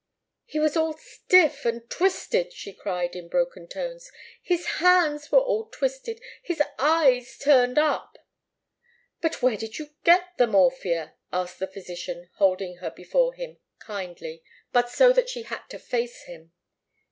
[0.45, 4.11] "He was all stiff and twisted!" she cried, in broken tones.
[4.41, 8.17] "His hands were all twisted his eyes turned up."
[9.21, 14.41] "But where did you get the morphia?" asked the physician, holding her before him, kindly,
[14.71, 16.51] but so that she had to face him.